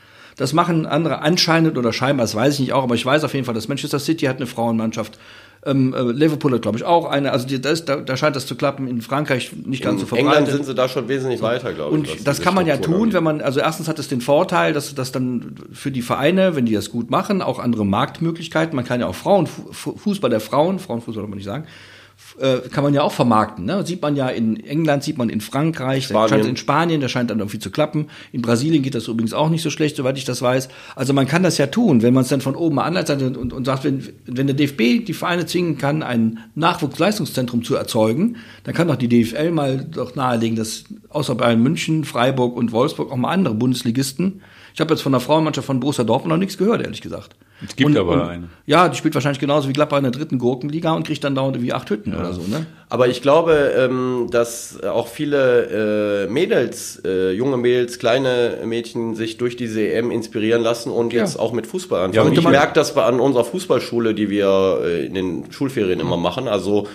[0.41, 3.33] Das machen andere anscheinend oder scheinbar, das weiß ich nicht auch, aber ich weiß auf
[3.35, 5.19] jeden Fall, dass Manchester City hat eine Frauenmannschaft.
[5.63, 7.31] Ähm, äh, Liverpool hat, glaube ich, auch eine.
[7.31, 8.87] Also die, das, da, da scheint das zu klappen.
[8.87, 10.31] In Frankreich nicht ganz so In verbreitet.
[10.39, 12.11] England sind sie da schon wesentlich weiter, glaube ich.
[12.15, 14.95] Und das kann man ja tun, wenn man, also erstens hat es den Vorteil, dass
[14.95, 18.99] das dann für die Vereine, wenn die das gut machen, auch andere Marktmöglichkeiten, man kann
[18.99, 21.65] ja auch Frauen, Fu- Fußball der Frauen, Frauenfußball kann man nicht sagen,
[22.39, 23.65] äh, kann man ja auch vermarkten.
[23.65, 23.85] Ne?
[23.85, 26.29] Sieht man ja in England, sieht man in Frankreich, Spanien.
[26.29, 28.07] scheint in Spanien, da scheint dann irgendwie zu klappen.
[28.31, 30.69] In Brasilien geht das übrigens auch nicht so schlecht, soweit ich das weiß.
[30.95, 33.53] Also man kann das ja tun, wenn man es dann von oben anleitet und, und,
[33.53, 38.73] und sagt, wenn, wenn der DFB die Vereine zwingen kann, ein Nachwuchsleistungszentrum zu erzeugen, dann
[38.73, 43.17] kann doch die DFL mal doch nahelegen, dass außer Bayern München, Freiburg und Wolfsburg auch
[43.17, 44.41] mal andere Bundesligisten.
[44.73, 47.35] Ich habe jetzt von der Frauenmannschaft von Borussia Dortmund noch nichts gehört, ehrlich gesagt.
[47.65, 48.49] Es gibt und, aber und, eine.
[48.65, 51.61] Ja, die spielt wahrscheinlich genauso wie Gladbach in der dritten Gurkenliga und kriegt dann dauernd
[51.61, 52.65] wie acht Hütten oder so, ne?
[52.89, 59.37] Aber ich glaube, ähm, dass auch viele äh, Mädels, äh, junge Mädels, kleine Mädchen sich
[59.37, 62.29] durch diese EM inspirieren lassen und jetzt auch mit Fußball Ja, anfangen.
[62.29, 66.47] und ich merke das an unserer Fußballschule, die wir äh, in den Schulferien immer machen.
[66.47, 66.87] Also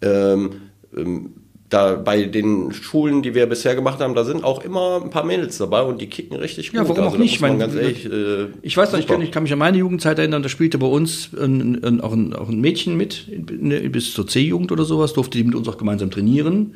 [0.00, 0.62] ähm,
[0.96, 1.34] ähm,
[1.72, 5.24] da bei den Schulen, die wir bisher gemacht haben, da sind auch immer ein paar
[5.24, 6.80] Mädels dabei und die kicken richtig gut.
[6.80, 7.40] Ja, warum also, auch nicht?
[7.40, 10.18] Man ganz ehrlich, äh, Ich weiß noch, ich kann, ich kann mich an meine Jugendzeit
[10.18, 14.12] erinnern, da spielte bei uns ein, ein, auch, ein, auch ein Mädchen mit, in, bis
[14.12, 16.74] zur C-Jugend oder sowas, durfte die mit uns auch gemeinsam trainieren.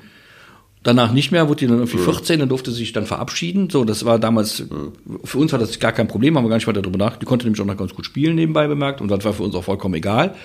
[0.83, 3.69] Danach nicht mehr, wurde die dann irgendwie 14, dann durfte sie sich dann verabschieden.
[3.71, 4.65] So, das war damals,
[5.25, 7.23] für uns war das gar kein Problem, haben wir gar nicht weiter darüber nachgedacht.
[7.23, 9.55] Die konnte nämlich auch noch ganz gut spielen, nebenbei bemerkt, und das war für uns
[9.57, 10.37] auch vollkommen egal.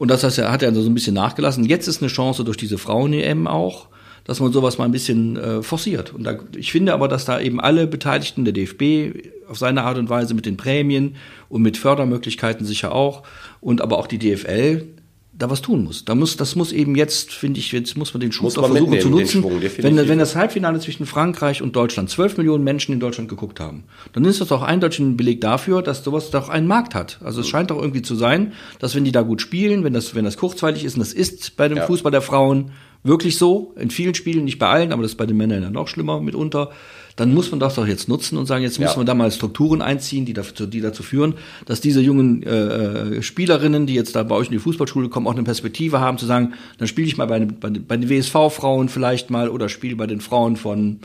[0.00, 1.66] Und das heißt, er hat ja also so ein bisschen nachgelassen.
[1.66, 3.88] Jetzt ist eine Chance durch diese Frauen-EM auch,
[4.30, 6.14] dass man sowas mal ein bisschen äh, forciert.
[6.14, 9.98] Und da, ich finde aber, dass da eben alle Beteiligten, der DFB auf seine Art
[9.98, 11.16] und Weise mit den Prämien
[11.48, 13.24] und mit Fördermöglichkeiten sicher auch,
[13.60, 14.86] und aber auch die DFL,
[15.32, 16.04] da was tun muss.
[16.04, 18.30] Da muss, das muss eben jetzt, finde ich, jetzt muss man den
[18.62, 19.42] man versuchen zu nutzen.
[19.42, 23.58] Schwung, wenn, wenn das Halbfinale zwischen Frankreich und Deutschland 12 Millionen Menschen in Deutschland geguckt
[23.58, 27.18] haben, dann ist das doch eindeutig ein Beleg dafür, dass sowas doch einen Markt hat.
[27.24, 30.14] Also es scheint doch irgendwie zu sein, dass wenn die da gut spielen, wenn das,
[30.14, 31.86] wenn das kurzweilig ist, und das ist bei dem Ja.
[31.86, 32.70] Fußball der Frauen
[33.02, 35.70] wirklich so, in vielen Spielen, nicht bei allen, aber das ist bei den Männern ja
[35.70, 36.70] noch schlimmer mitunter,
[37.16, 38.84] dann muss man das doch jetzt nutzen und sagen, jetzt Ja.
[38.86, 41.34] müssen wir da mal Strukturen einziehen, die dazu, die dazu führen,
[41.66, 45.26] dass diese jungen äh, äh, Spielerinnen, die jetzt da bei euch in die Fußballschule kommen,
[45.26, 48.08] auch eine Perspektive haben, zu sagen, dann spiele ich mal bei, den- bei, bei den
[48.08, 51.00] WSV-Frauen vielleicht mal oder spiele bei den Frauen von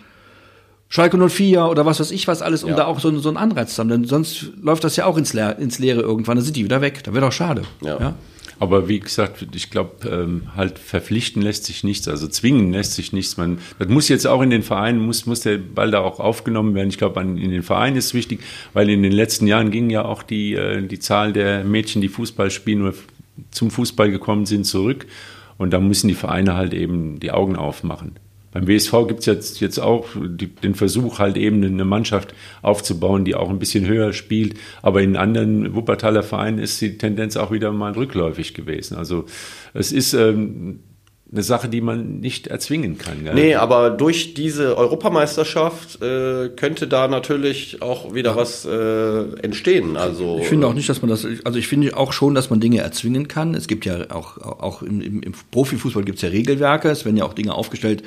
[0.88, 2.76] Schalke 04 oder was weiß ich was alles, um Ja.
[2.78, 3.90] da auch so, einen- so einen Anreiz zu haben.
[3.90, 6.80] Denn sonst läuft das ja auch ins, Leer, ins Leere irgendwann, dann sind die wieder
[6.82, 7.04] weg.
[7.04, 7.64] Da wäre doch schade.
[7.84, 8.14] Ja.
[8.60, 13.12] Aber wie gesagt, ich glaube, ähm, halt verpflichten lässt sich nichts, also zwingen lässt sich
[13.12, 13.36] nichts.
[13.38, 16.74] Man, das muss jetzt auch in den Vereinen, muss, muss der Ball da auch aufgenommen
[16.74, 16.90] werden.
[16.90, 18.42] Ich glaube, in den Vereinen ist wichtig,
[18.74, 22.10] weil in den letzten Jahren ging ja auch die, äh, die Zahl der Mädchen, die
[22.10, 22.94] Fußball spielen oder
[23.52, 25.06] zum Fußball gekommen sind, zurück.
[25.58, 28.18] Und da müssen die Vereine halt eben die Augen aufmachen.
[28.56, 33.26] Beim WSV gibt es jetzt, jetzt auch die, den Versuch, halt eben eine Mannschaft aufzubauen,
[33.26, 34.54] die auch ein bisschen höher spielt.
[34.82, 38.96] Aber in anderen Wuppertaler Vereinen ist die Tendenz auch wieder mal rückläufig gewesen.
[38.96, 39.26] Also
[39.74, 40.80] es ist ähm,
[41.30, 43.26] eine Sache, die man nicht erzwingen kann.
[43.26, 43.34] Gell?
[43.34, 49.98] Nee, aber durch diese Europameisterschaft äh, könnte da natürlich auch wieder was äh, entstehen.
[49.98, 52.62] Also Ich finde auch nicht, dass man das, also ich finde auch schon, dass man
[52.62, 53.54] Dinge erzwingen kann.
[53.54, 57.18] Es gibt ja auch, auch im, im, im Profifußball gibt es ja Regelwerke, es werden
[57.18, 58.02] ja auch Dinge aufgestellt,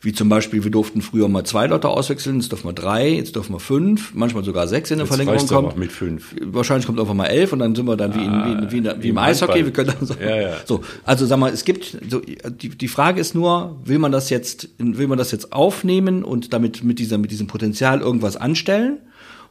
[0.00, 3.34] wie zum Beispiel, wir durften früher mal zwei Leute auswechseln, jetzt dürfen wir drei, jetzt
[3.34, 5.68] dürfen wir fünf, manchmal sogar sechs in der Jetzt Verlängerung aber kommen.
[5.68, 6.34] auch mit fünf.
[6.40, 8.88] Wahrscheinlich kommt einfach mal elf und dann sind wir dann wie, in, wie, in, wie,
[8.88, 9.64] in, wie, im Eishockey.
[9.64, 10.56] Wir können dann so, Ja, ja.
[10.64, 14.30] so, also sag mal, es gibt so die, die Frage ist nur, will man das
[14.30, 18.98] jetzt will man das jetzt aufnehmen und damit mit dieser mit diesem Potenzial irgendwas anstellen?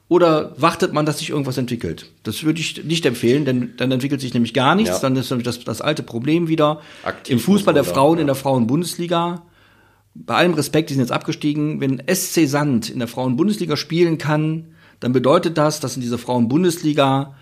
[0.08, 2.12] Oder wartet man, dass sich irgendwas entwickelt?
[2.22, 4.98] Das würde ich nicht empfehlen, denn dann entwickelt sich nämlich gar nichts.
[4.98, 5.00] Ja.
[5.00, 8.22] Dann ist nämlich das, das alte Problem wieder Aktiv im Fußball der Frauen ja.
[8.22, 9.42] in der Frauenbundesliga.
[10.15, 11.82] Bei allem Respekt, die sind jetzt abgestiegen.
[11.82, 14.67] Wenn SC Sand in der Frauenbundesliga spielen kann,
[15.01, 17.36] dann bedeutet das, dass in dieser Frauenbundesliga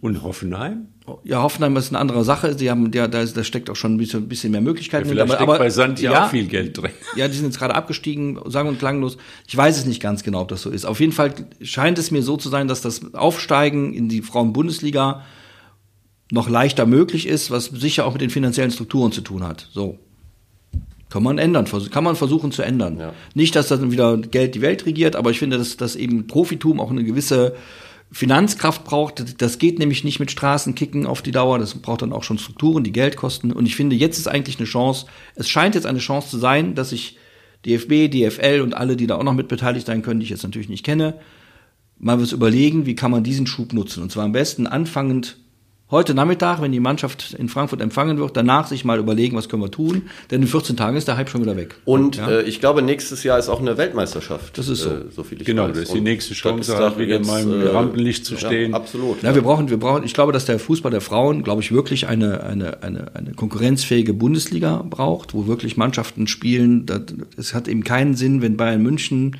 [0.00, 0.86] Und Hoffenheim?
[1.24, 2.56] ja, Hoffenheim ist eine andere Sache.
[2.56, 5.08] Sie haben, ja, da, ist- da steckt auch schon ein bisschen, ein bisschen mehr Möglichkeiten.
[5.08, 5.44] Vielleicht hinter.
[5.44, 6.92] steckt bei Sand ja, auch viel Geld drin.
[7.16, 9.16] Ja, die sind jetzt gerade abgestiegen, sagen und klanglos.
[9.48, 10.84] Ich weiß es nicht ganz genau, ob das so ist.
[10.86, 15.22] Auf jeden Fall scheint es mir so zu sein, dass das Aufsteigen in die Frauenbundesliga
[16.30, 19.68] noch leichter möglich ist, was sicher auch mit den finanziellen Strukturen zu tun hat.
[19.72, 19.98] So.
[21.14, 22.98] Kann man ändern, kann man versuchen zu ändern.
[22.98, 23.12] Ja.
[23.34, 26.80] Nicht, dass dann wieder Geld die Welt regiert, aber ich finde, dass, dass eben Profitum
[26.80, 27.54] auch eine gewisse
[28.10, 29.40] Finanzkraft braucht.
[29.40, 31.60] Das geht nämlich nicht mit Straßenkicken auf die Dauer.
[31.60, 33.52] Das braucht dann auch schon Strukturen, die Geld kosten.
[33.52, 35.06] Und ich finde, jetzt ist eigentlich eine Chance.
[35.36, 37.16] Es scheint jetzt eine Chance zu sein, dass sich
[37.64, 40.42] DFB, DFL und alle, die da auch noch mit beteiligt sein können, die ich jetzt
[40.42, 41.14] natürlich nicht kenne,
[42.00, 44.02] mal was überlegen, wie kann man diesen Schub nutzen.
[44.02, 45.36] Und zwar am besten anfangend
[45.94, 49.62] heute Nachmittag, wenn die Mannschaft in Frankfurt empfangen wird, danach sich mal überlegen, was können
[49.62, 50.02] wir tun.
[50.30, 51.76] Denn in 14 Tagen ist der Hype schon wieder weg.
[51.84, 52.28] Und ja?
[52.28, 54.58] äh, ich glaube, nächstes Jahr ist auch eine Weltmeisterschaft.
[54.58, 54.90] Das ist so.
[54.90, 55.70] Äh, so viel ich Genau, weiß.
[55.72, 58.72] das ist die nächste Chance, ist halt da wieder mal im Rampenlicht zu stehen.
[58.72, 59.22] Ja, absolut.
[59.22, 62.06] Ja, wir brauchen, wir brauchen, ich glaube, dass der Fußball der Frauen, glaube ich, wirklich
[62.08, 66.86] eine, eine, eine, eine konkurrenzfähige Bundesliga braucht, wo wirklich Mannschaften spielen.
[66.86, 67.02] Das-
[67.36, 69.36] Es hat eben keinen Sinn, wenn Bayern München,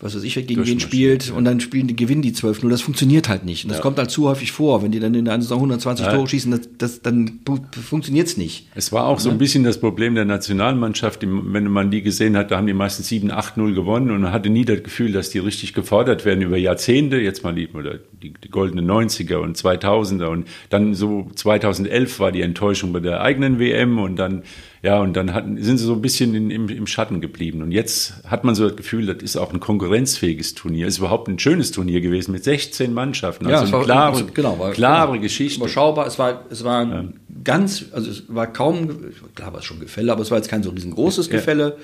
[0.00, 1.34] was weiß ich, gegen wen spielt ja.
[1.34, 2.68] und dann spielen die, gewinnen die 12-0.
[2.68, 3.64] Das funktioniert halt nicht.
[3.64, 3.82] Und das Ja.
[3.82, 4.82] kommt halt zu häufig vor.
[4.82, 6.12] Wenn die dann in der Saison 120 Ja.
[6.12, 7.40] Tore schießen, das, das, dann
[7.72, 8.68] funktioniert's nicht.
[8.76, 11.22] Es war auch so ein bisschen das Problem der Nationalmannschaft.
[11.22, 14.50] Wenn man die gesehen hat, da haben die meistens 7, 8-0 gewonnen und man hatte
[14.50, 17.16] nie das Gefühl, dass die richtig gefordert werden über Jahrzehnte.
[17.18, 22.30] Jetzt mal die, oder die, die goldenen 90er und 2000er und dann so 2011 war
[22.30, 24.42] die Enttäuschung bei der eigenen WM und dann,
[24.82, 27.62] ja, und dann hatten, sind sie so ein bisschen in, im, im Schatten geblieben.
[27.62, 29.58] Und jetzt hat man so das Gefühl, das ist auch ein
[29.88, 30.86] konkurrenzfähiges Turnier.
[30.86, 33.46] Ist überhaupt ein schönes Turnier gewesen mit 16 Mannschaften.
[33.46, 35.60] Also es eine klare, genau, war, klare genau, Geschichte.
[35.60, 36.06] Überschaubar.
[36.06, 38.88] Es war, es war ein ganz, also es war kaum,
[39.34, 41.76] klar war es schon Gefälle, aber es war jetzt kein so riesengroßes Gefälle.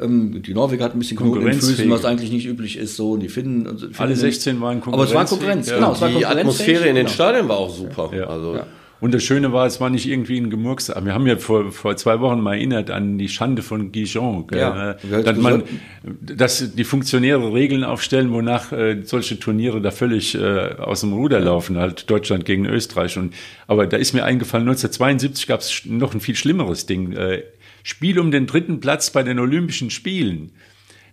[0.00, 1.90] Ähm, die Norweger hatten ein bisschen den Füßen, Konkurrenzfähig.
[1.90, 2.96] was eigentlich nicht üblich ist.
[2.96, 5.76] So, und die Finnen, also Finnen Alle 16 waren Aber es war Konkurrenz, ja.
[5.76, 5.92] genau.
[5.92, 7.14] Es war Die Atmosphäre in den genau.
[7.14, 8.10] Stadien war auch super.
[8.14, 8.26] Ja.
[8.26, 8.66] Also Ja.
[9.00, 10.88] Und das Schöne war, es war nicht irgendwie ein Gemurks.
[10.88, 14.46] Wir haben ja vor, vor zwei Wochen mal erinnert an die Schande von Gijon.
[14.52, 15.62] Ja, äh, dass, man,
[16.02, 21.38] dass die Funktionäre Regeln aufstellen, wonach äh, solche Turniere da völlig äh, aus dem Ruder
[21.38, 23.16] laufen, halt Deutschland gegen Österreich.
[23.16, 23.34] Und,
[23.68, 27.12] aber da ist mir eingefallen, 1972 gab es noch ein viel schlimmeres Ding.
[27.12, 27.44] Äh,
[27.84, 30.50] Spiel um den dritten Platz bei den Olympischen Spielen.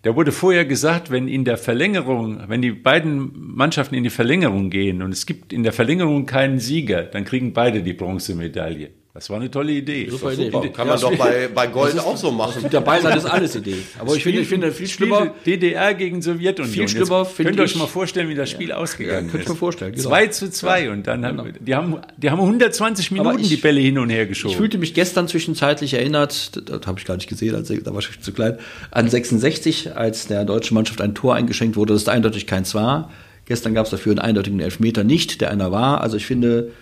[0.06, 4.70] Da wurde vorher gesagt, wenn in der Verlängerung, wenn die beiden Mannschaften in die Verlängerung
[4.70, 8.92] gehen und es gibt in der Verlängerung keinen Sieger, dann kriegen beide die Bronzemedaille.
[9.16, 10.10] Das war eine tolle Idee.
[10.10, 10.52] Super Idee.
[10.52, 10.68] Super.
[10.68, 12.62] Kann man ja, doch bei, bei Gold auch so machen.
[12.64, 13.78] Mit dabei sein ist alles Idee.
[14.00, 15.34] Aber ich finde, ich finde viel schlimmer.
[15.46, 16.74] DDR gegen Sowjetunion.
[16.74, 19.44] Viel schlimmer finde Könnt ihr euch mal vorstellen, wie das Spiel ja, ausgegangen ja, könnt
[19.44, 19.48] ist.
[19.48, 19.94] Könnt mir vorstellen.
[19.94, 20.10] Genau.
[20.10, 21.58] 2 zu 2 und dann haben, genau.
[21.62, 24.52] die haben, die haben 120 Minuten ich, die Bälle hin und her geschoben.
[24.52, 28.00] Ich fühlte mich gestern zwischenzeitlich erinnert, das habe ich gar nicht gesehen, als, da war
[28.02, 28.60] ich zu klein,
[28.92, 33.12] an 66, als der deutschen Mannschaft ein Tor eingeschenkt wurde, das da eindeutig keins war.
[33.46, 36.02] Gestern gab es dafür einen eindeutigen Elfmeter nicht, der einer war.
[36.02, 36.74] Also ich finde,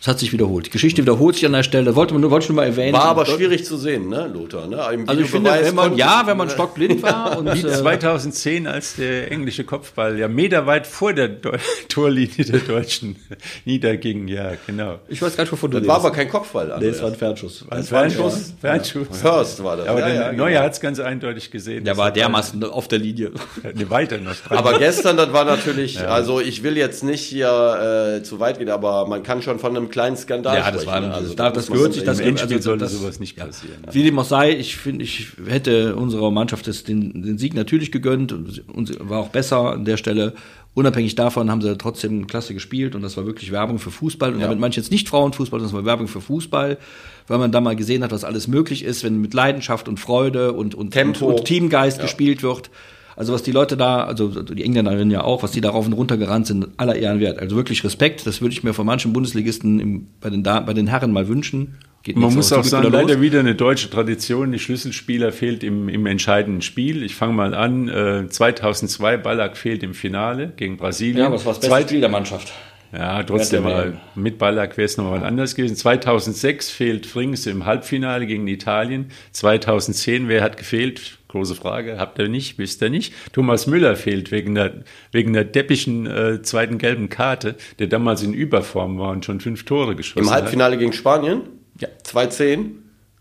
[0.00, 0.64] es hat sich wiederholt.
[0.64, 1.94] Die Geschichte wiederholt sich an der Stelle.
[1.94, 2.94] Wollte man nur, wollte ich nur mal erwähnen.
[2.94, 4.66] War aber schwierig zu sehen, ne, Lothar?
[4.66, 4.82] Ne?
[4.82, 7.36] Also ich finde, wenn man, ja, wenn man stockblind war.
[7.38, 11.52] Und, Wie 2010, äh, als der englische Kopfball ja meterweit vor der Do
[11.90, 13.16] Torlinie der Deutschen
[13.66, 14.26] niederging.
[14.26, 15.00] Ja, genau.
[15.08, 16.74] Ich weiß gar nicht, wovon du Das war aber kein Kopfball.
[16.80, 17.66] Nee, es war ein Fernschuss.
[17.68, 18.54] Ein Fernschuss?
[18.58, 19.22] Fernschuss.
[19.22, 19.32] Ja.
[19.32, 19.86] Hörst war das.
[19.86, 20.62] Aber ja, der ja, Neuer genau.
[20.62, 21.84] hat es ganz eindeutig gesehen.
[21.84, 23.32] Der war dermaßen auf der Linie.
[23.74, 24.32] Ne, weiter noch.
[24.48, 28.70] Aber gestern, das war natürlich, also ich will jetzt nicht hier äh, zu weit gehen,
[28.70, 31.92] aber man kann schon von einem kleinen Skandal ja, das war, also, das, das gehört
[31.94, 33.78] sich, das Endspiel also, sollte sowas nicht passieren.
[33.86, 33.94] Ja.
[33.94, 37.92] Wie dem auch sei, ich finde, ich hätte unserer Mannschaft das, den, den Sieg natürlich
[37.92, 40.34] gegönnt und, und war auch besser an der Stelle.
[40.72, 44.32] Unabhängig davon haben sie trotzdem klasse gespielt und das war wirklich Werbung für Fußball.
[44.32, 44.46] Und ja.
[44.46, 46.78] damit meine ich jetzt nicht Frauenfußball, das war Werbung für Fußball,
[47.26, 50.52] weil man da mal gesehen hat, was alles möglich ist, wenn mit Leidenschaft und Freude
[50.52, 51.26] und, und, Tempo.
[51.26, 52.04] und, und Teamgeist ja.
[52.04, 52.70] gespielt wird.
[53.16, 55.92] Also was die Leute da, also die Engländerinnen ja auch, was die da rauf und
[55.92, 57.38] runter gerannt sind, aller Ehren wert.
[57.38, 60.86] Also wirklich Respekt, das würde ich mir von manchen Bundesligisten im, bei, den bei den
[60.86, 61.78] Herren mal wünschen.
[62.02, 64.52] Geht Man muss auch sagen, wieder leider wieder eine deutsche Tradition.
[64.52, 67.02] Die Schlüsselspieler fehlt im, im entscheidenden Spiel.
[67.02, 67.88] Ich fange mal an.
[67.88, 71.18] Äh, 2002 Ballack fehlt im Finale gegen Brasilien.
[71.18, 72.54] Ja, was war das beste Spiel der Mannschaft?
[72.92, 75.76] Ja, trotzdem mal mit Ballack wäre es nochmal anders gewesen.
[75.76, 79.10] 2006 fehlt Frings im Halbfinale gegen Italien.
[79.32, 81.18] 2010, wer hat gefehlt?
[81.28, 81.98] Große Frage.
[81.98, 82.58] Habt ihr nicht?
[82.58, 83.14] Wisst ihr nicht?
[83.32, 88.34] Thomas Müller fehlt wegen der, wegen der deppigen äh, zweiten gelben Karte, der damals in
[88.34, 90.26] Überform war und schon fünf Tore geschossen hat.
[90.26, 91.42] Im Halbfinale gegen Spanien?
[91.78, 91.88] Ja.
[92.04, 92.70] 2-10.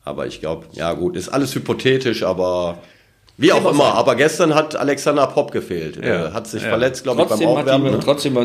[0.04, 2.82] Aber ich glaube, ja gut, ist alles hypothetisch, aber
[3.40, 5.96] wie auch immer, aber gestern hat Alexander Popp gefehlt.
[5.96, 6.02] Ja.
[6.02, 6.70] Er hat sich ja.
[6.70, 7.92] verletzt, glaube ich, beim Aufwärmen.
[7.92, 8.00] Ne?
[8.04, 8.38] Trotzdem,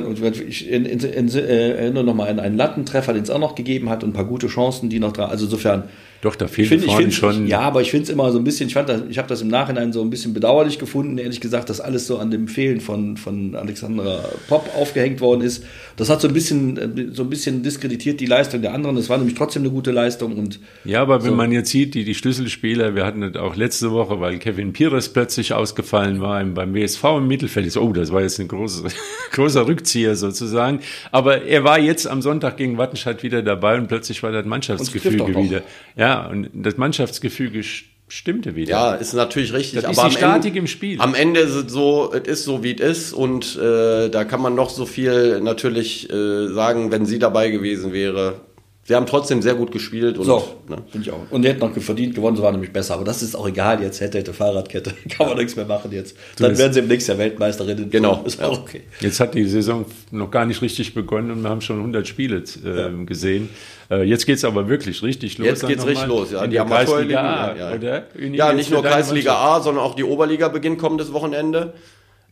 [0.48, 3.90] ich in, in, in, äh, erinnere nochmal an einen Lattentreffer, den es auch noch gegeben
[3.90, 5.85] hat und ein paar gute Chancen, die noch da, also insofern
[6.24, 7.46] doch, da fehlt ich find, schon.
[7.46, 9.42] Ja, aber ich finde es immer so ein bisschen, ich fand das, ich habe das
[9.42, 12.80] im Nachhinein so ein bisschen bedauerlich gefunden, ehrlich gesagt, dass alles so an dem Fehlen
[12.80, 15.64] von, von Alexandra Popp aufgehängt worden ist.
[15.96, 18.96] Das hat so ein bisschen, so ein bisschen diskreditiert die Leistung der anderen.
[18.96, 20.59] Das war nämlich trotzdem eine gute Leistung und.
[20.85, 21.28] Ja, aber so.
[21.28, 24.72] wenn man jetzt sieht, die, die Schlüsselspieler, wir hatten das auch letzte Woche, weil Kevin
[24.72, 27.76] Pires plötzlich ausgefallen war beim WSV im Mittelfeld.
[27.76, 28.88] Oh, das war jetzt ein großer,
[29.33, 30.80] großer Rückzieher sozusagen.
[31.12, 35.37] Aber er war jetzt am Sonntag gegen Wattenscheid wieder dabei und plötzlich war das Mannschaftsgefüge
[35.37, 35.62] wieder.
[35.96, 37.62] Ja, und das Mannschaftsgefüge
[38.09, 38.71] stimmte wieder.
[38.71, 39.83] Ja, ist natürlich richtig.
[39.83, 41.01] Das aber ist die Statik Ende, im Spiel.
[41.01, 43.12] Am Ende ist es so, es ist so, wie es ist.
[43.12, 47.93] Und äh, da kann man noch so viel natürlich äh, sagen, wenn sie dabei gewesen
[47.93, 48.40] wäre.
[48.87, 50.18] Sie haben trotzdem sehr gut gespielt.
[50.18, 50.77] Und, so, ne?
[50.90, 51.20] finde ich auch.
[51.31, 52.94] Und die hätten noch verdient gewonnen, sie waren nämlich besser.
[52.94, 54.03] Aber das ist auch egal jetzt.
[54.03, 54.92] Hätte, hätte, Fahrradkette.
[55.09, 56.14] Kann man nichts mehr machen jetzt.
[56.37, 57.88] Dann werden sie im nächsten Jahr Weltmeisterin.
[57.88, 58.23] Genau.
[58.27, 58.83] Ist auch okay.
[59.01, 62.44] Jetzt hat die Saison noch gar nicht richtig begonnen und wir haben schon 100 Spiele
[62.62, 62.88] äh, ja.
[63.07, 63.49] gesehen.
[63.90, 65.47] Äh, jetzt geht es aber wirklich richtig los.
[65.47, 66.47] Jetzt geht es richtig los, ja.
[66.47, 68.05] Die Kreisliga A, ja, oder?
[68.18, 71.73] ja, nicht nur Kreisliga A, sondern auch die Oberliga beginnt kommendes Wochenende.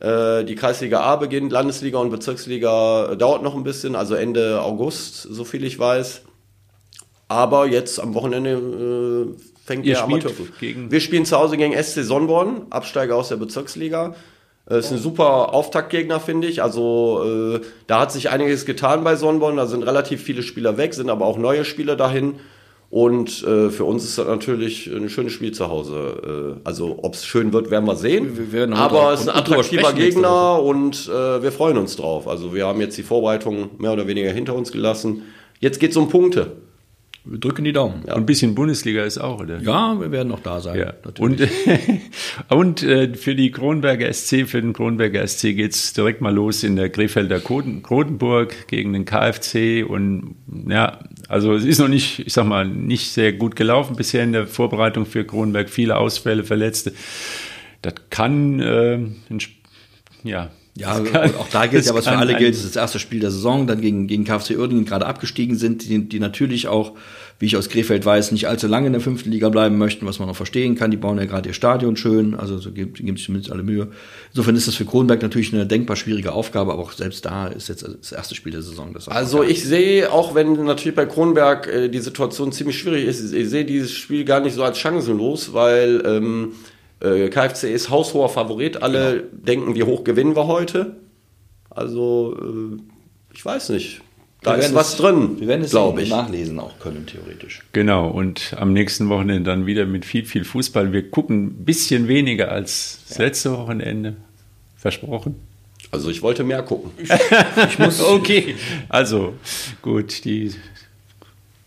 [0.00, 5.22] Äh, die Kreisliga A beginnt, Landesliga und Bezirksliga dauert noch ein bisschen, also Ende August,
[5.22, 6.22] so viel ich weiß.
[7.32, 11.72] Aber jetzt am Wochenende äh, fängt Ihr der Amateur gegen Wir spielen zu Hause gegen
[11.72, 14.14] SC Sonnborn, Absteiger aus der Bezirksliga.
[14.66, 16.62] Das äh, ist ein super Auftaktgegner, finde ich.
[16.62, 19.56] Also äh, da hat sich einiges getan bei Sonnborn.
[19.56, 22.34] Da sind relativ viele Spieler weg, sind aber auch neue Spieler dahin.
[22.90, 26.58] Und äh, für uns ist das natürlich ein schönes Spiel zu Hause.
[26.60, 28.52] Äh, also ob es schön wird, werden wir sehen.
[28.52, 32.28] Wir aber es ist ein attraktiver Gegner und äh, wir freuen uns drauf.
[32.28, 35.22] Also wir haben jetzt die Vorbereitung mehr oder weniger hinter uns gelassen.
[35.60, 36.58] Jetzt geht es um Punkte.
[37.24, 38.02] Wir drücken die Daumen.
[38.06, 38.14] Ja.
[38.14, 39.60] Und ein bisschen Bundesliga ist auch, oder?
[39.60, 40.76] Ja, wir werden noch da sein.
[40.76, 40.92] Ja.
[41.20, 41.40] Und,
[42.48, 46.74] und äh, für die Kronberger SC, für den Kronberger SC geht's direkt mal los in
[46.74, 49.84] der Krefelder Krotenburg gegen den KfC.
[49.84, 50.34] Und
[50.66, 54.32] ja, also es ist noch nicht, ich sag mal, nicht sehr gut gelaufen bisher in
[54.32, 55.70] der Vorbereitung für Kronberg.
[55.70, 56.92] Viele Ausfälle, Verletzte.
[57.82, 59.38] Das kann äh, ein,
[60.24, 62.98] ja, Ja, kann, auch da gilt ja, was für alle gilt, das ist das erste
[62.98, 66.92] Spiel der Saison, dann gegen, gegen KfC Uerdingen gerade abgestiegen sind, die, die natürlich auch,
[67.38, 70.18] wie ich aus Krefeld weiß, nicht allzu lange in der fünften Liga bleiben möchten, was
[70.18, 70.90] man auch verstehen kann.
[70.90, 73.88] Die bauen ja gerade ihr Stadion schön, also so geben, geben sich zumindest alle Mühe.
[74.30, 77.68] Insofern ist das für Kronberg natürlich eine denkbar schwierige Aufgabe, aber auch selbst da ist
[77.68, 78.96] jetzt das erste Spiel der Saison.
[79.08, 83.50] also ich sehe, auch wenn natürlich bei Kronberg äh, die Situation ziemlich schwierig ist, ich
[83.50, 86.52] sehe dieses Spiel gar nicht so als chancenlos, weil ähm,
[87.02, 88.82] äh, KFC ist haushoher Favorit.
[88.82, 89.24] Alle genau.
[89.32, 90.96] denken, wie hoch gewinnen wir heute.
[91.70, 92.80] Also, äh,
[93.34, 94.02] ich weiß nicht.
[94.42, 95.38] Da ist was es, drin.
[95.38, 96.10] Wir werden es glaube ich.
[96.10, 97.62] nachlesen auch können, theoretisch.
[97.72, 100.92] Genau, und am nächsten Wochenende dann wieder mit viel, viel Fußball.
[100.92, 103.24] Wir gucken ein bisschen weniger als das ja.
[103.24, 104.16] letzte Wochenende.
[104.76, 105.36] Versprochen.
[105.92, 106.90] Also ich wollte mehr gucken.
[107.68, 108.56] ich muss okay.
[108.88, 109.34] Also
[109.80, 110.52] gut, die,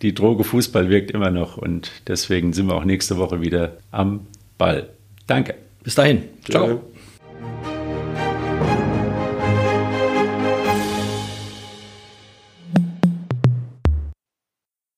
[0.01, 4.27] die Droge Fußball wirkt immer noch und deswegen sind wir auch nächste Woche wieder am
[4.57, 4.89] Ball.
[5.27, 5.55] Danke.
[5.83, 6.29] Bis dahin.
[6.49, 6.83] Ciao.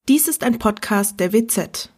[0.07, 1.91] Dies ist ein Podcast der WZ.